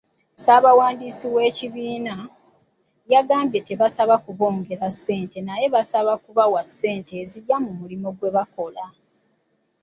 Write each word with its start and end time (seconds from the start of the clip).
Ssaabawandiisi 0.35 1.25
w'ekibiina, 1.33 2.15
yagambye 3.13 3.59
tebasaba 3.67 4.15
kubongera 4.25 4.87
ssente 4.95 5.37
naye 5.47 5.65
basaba 5.75 6.13
kuweebwa 6.23 6.61
ssente 6.67 7.11
ezigya 7.23 7.57
mu 7.65 7.71
mulimu 7.79 8.07
gwebakola. 8.17 8.85